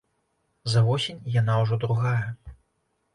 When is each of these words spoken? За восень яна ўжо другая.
За 0.73 0.79
восень 0.87 1.21
яна 1.35 1.57
ўжо 1.65 1.79
другая. 1.83 2.25